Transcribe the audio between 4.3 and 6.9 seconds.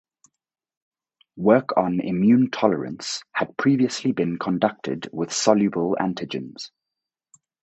conducted with soluble antigens.